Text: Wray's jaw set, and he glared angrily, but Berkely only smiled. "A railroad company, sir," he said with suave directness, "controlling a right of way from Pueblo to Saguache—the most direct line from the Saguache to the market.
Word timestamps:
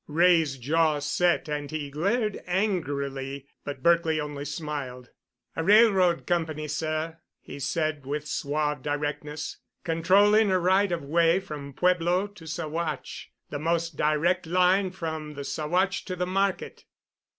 Wray's 0.07 0.57
jaw 0.57 0.97
set, 0.97 1.47
and 1.47 1.69
he 1.69 1.91
glared 1.91 2.41
angrily, 2.47 3.45
but 3.63 3.83
Berkely 3.83 4.19
only 4.19 4.45
smiled. 4.45 5.11
"A 5.55 5.63
railroad 5.63 6.25
company, 6.25 6.67
sir," 6.67 7.19
he 7.39 7.59
said 7.59 8.07
with 8.07 8.27
suave 8.27 8.81
directness, 8.81 9.57
"controlling 9.83 10.49
a 10.49 10.57
right 10.57 10.91
of 10.91 11.03
way 11.03 11.39
from 11.39 11.71
Pueblo 11.73 12.25
to 12.25 12.45
Saguache—the 12.47 13.59
most 13.59 13.95
direct 13.95 14.47
line 14.47 14.89
from 14.89 15.35
the 15.35 15.43
Saguache 15.43 16.03
to 16.05 16.15
the 16.15 16.25
market. 16.25 16.85